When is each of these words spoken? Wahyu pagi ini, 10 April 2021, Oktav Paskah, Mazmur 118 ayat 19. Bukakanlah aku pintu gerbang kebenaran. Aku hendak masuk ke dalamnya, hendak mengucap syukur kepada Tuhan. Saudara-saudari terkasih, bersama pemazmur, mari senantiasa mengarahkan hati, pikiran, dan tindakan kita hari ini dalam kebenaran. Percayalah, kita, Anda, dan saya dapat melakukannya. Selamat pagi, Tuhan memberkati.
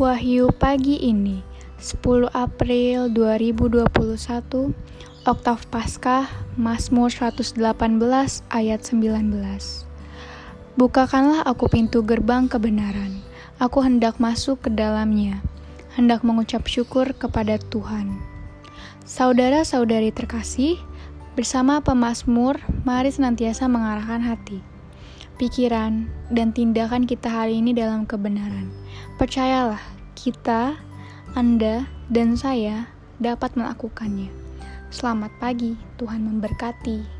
Wahyu 0.00 0.48
pagi 0.56 0.96
ini, 0.96 1.44
10 1.76 2.32
April 2.32 3.12
2021, 3.12 4.72
Oktav 5.28 5.60
Paskah, 5.68 6.24
Mazmur 6.56 7.12
118 7.12 7.60
ayat 8.48 8.80
19. 8.80 9.28
Bukakanlah 10.80 11.44
aku 11.44 11.68
pintu 11.68 12.00
gerbang 12.00 12.48
kebenaran. 12.48 13.20
Aku 13.60 13.84
hendak 13.84 14.16
masuk 14.16 14.64
ke 14.64 14.72
dalamnya, 14.72 15.44
hendak 15.92 16.24
mengucap 16.24 16.64
syukur 16.64 17.12
kepada 17.12 17.60
Tuhan. 17.68 18.24
Saudara-saudari 19.04 20.16
terkasih, 20.16 20.80
bersama 21.36 21.84
pemazmur, 21.84 22.56
mari 22.88 23.12
senantiasa 23.12 23.68
mengarahkan 23.68 24.24
hati, 24.24 24.64
pikiran, 25.36 26.08
dan 26.32 26.56
tindakan 26.56 27.04
kita 27.04 27.28
hari 27.28 27.60
ini 27.60 27.76
dalam 27.76 28.08
kebenaran. 28.08 28.72
Percayalah, 29.20 29.99
kita, 30.20 30.76
Anda, 31.32 31.88
dan 32.12 32.36
saya 32.36 32.92
dapat 33.16 33.56
melakukannya. 33.56 34.28
Selamat 34.92 35.32
pagi, 35.40 35.80
Tuhan 35.96 36.28
memberkati. 36.28 37.19